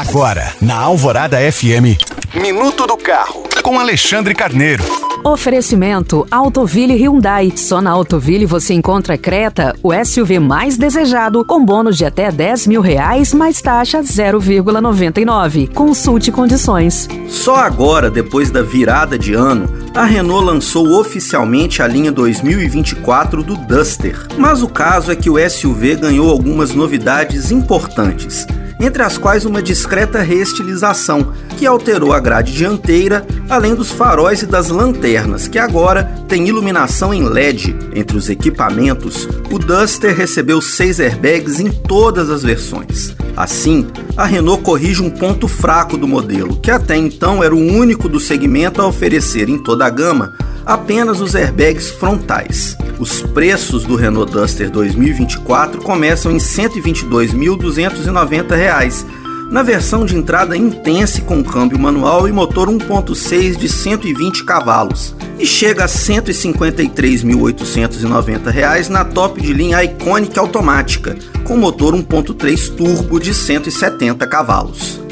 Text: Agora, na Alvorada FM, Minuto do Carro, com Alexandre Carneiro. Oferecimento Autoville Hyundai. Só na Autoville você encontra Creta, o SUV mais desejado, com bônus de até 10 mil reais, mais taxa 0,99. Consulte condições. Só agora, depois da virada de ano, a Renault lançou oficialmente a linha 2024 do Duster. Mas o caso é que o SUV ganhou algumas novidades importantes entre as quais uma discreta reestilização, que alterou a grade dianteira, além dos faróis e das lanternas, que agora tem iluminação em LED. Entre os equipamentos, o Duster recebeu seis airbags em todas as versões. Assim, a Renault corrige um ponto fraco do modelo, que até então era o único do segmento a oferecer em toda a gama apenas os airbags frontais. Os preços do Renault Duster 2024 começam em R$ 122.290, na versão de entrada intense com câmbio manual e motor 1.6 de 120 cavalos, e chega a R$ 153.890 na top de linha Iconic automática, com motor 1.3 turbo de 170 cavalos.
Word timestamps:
Agora, 0.00 0.54
na 0.62 0.76
Alvorada 0.76 1.36
FM, 1.36 2.00
Minuto 2.34 2.86
do 2.86 2.96
Carro, 2.96 3.42
com 3.62 3.78
Alexandre 3.78 4.34
Carneiro. 4.34 4.82
Oferecimento 5.22 6.26
Autoville 6.30 6.94
Hyundai. 6.94 7.52
Só 7.54 7.82
na 7.82 7.90
Autoville 7.90 8.46
você 8.46 8.72
encontra 8.72 9.18
Creta, 9.18 9.76
o 9.82 9.92
SUV 9.92 10.38
mais 10.38 10.78
desejado, 10.78 11.44
com 11.44 11.62
bônus 11.62 11.98
de 11.98 12.06
até 12.06 12.32
10 12.32 12.66
mil 12.66 12.80
reais, 12.80 13.34
mais 13.34 13.60
taxa 13.60 14.00
0,99. 14.00 15.74
Consulte 15.74 16.32
condições. 16.32 17.06
Só 17.28 17.56
agora, 17.56 18.08
depois 18.08 18.50
da 18.50 18.62
virada 18.62 19.18
de 19.18 19.34
ano, 19.34 19.68
a 19.94 20.06
Renault 20.06 20.46
lançou 20.46 20.98
oficialmente 20.98 21.82
a 21.82 21.86
linha 21.86 22.10
2024 22.10 23.42
do 23.42 23.54
Duster. 23.54 24.16
Mas 24.38 24.62
o 24.62 24.68
caso 24.68 25.12
é 25.12 25.16
que 25.16 25.28
o 25.28 25.36
SUV 25.50 25.96
ganhou 25.96 26.30
algumas 26.30 26.74
novidades 26.74 27.50
importantes 27.50 28.46
entre 28.80 29.02
as 29.02 29.18
quais 29.18 29.44
uma 29.44 29.62
discreta 29.62 30.22
reestilização, 30.22 31.32
que 31.58 31.66
alterou 31.66 32.12
a 32.12 32.18
grade 32.18 32.52
dianteira, 32.52 33.26
além 33.48 33.74
dos 33.74 33.90
faróis 33.90 34.42
e 34.42 34.46
das 34.46 34.68
lanternas, 34.68 35.46
que 35.46 35.58
agora 35.58 36.04
tem 36.26 36.48
iluminação 36.48 37.12
em 37.12 37.22
LED. 37.22 37.76
Entre 37.94 38.16
os 38.16 38.30
equipamentos, 38.30 39.28
o 39.50 39.58
Duster 39.58 40.16
recebeu 40.16 40.60
seis 40.60 40.98
airbags 40.98 41.60
em 41.60 41.70
todas 41.70 42.30
as 42.30 42.42
versões. 42.42 43.14
Assim, 43.36 43.86
a 44.16 44.24
Renault 44.24 44.62
corrige 44.62 45.02
um 45.02 45.10
ponto 45.10 45.46
fraco 45.46 45.96
do 45.96 46.08
modelo, 46.08 46.56
que 46.56 46.70
até 46.70 46.96
então 46.96 47.42
era 47.42 47.54
o 47.54 47.58
único 47.58 48.08
do 48.08 48.18
segmento 48.18 48.80
a 48.80 48.86
oferecer 48.86 49.48
em 49.48 49.58
toda 49.58 49.86
a 49.86 49.90
gama 49.90 50.32
apenas 50.64 51.20
os 51.20 51.34
airbags 51.34 51.90
frontais. 51.90 52.76
Os 52.98 53.20
preços 53.22 53.84
do 53.84 53.96
Renault 53.96 54.32
Duster 54.32 54.70
2024 54.70 55.82
começam 55.82 56.30
em 56.30 56.38
R$ 56.38 56.40
122.290, 56.40 59.04
na 59.50 59.62
versão 59.62 60.04
de 60.04 60.14
entrada 60.14 60.54
intense 60.56 61.22
com 61.22 61.42
câmbio 61.42 61.78
manual 61.78 62.28
e 62.28 62.32
motor 62.32 62.68
1.6 62.68 63.56
de 63.56 63.68
120 63.68 64.44
cavalos, 64.44 65.16
e 65.38 65.46
chega 65.46 65.84
a 65.84 65.86
R$ 65.86 65.92
153.890 65.92 68.88
na 68.88 69.04
top 69.04 69.40
de 69.40 69.52
linha 69.52 69.82
Iconic 69.82 70.38
automática, 70.38 71.16
com 71.44 71.56
motor 71.56 71.94
1.3 71.94 72.76
turbo 72.76 73.18
de 73.18 73.34
170 73.34 74.24
cavalos. 74.26 74.99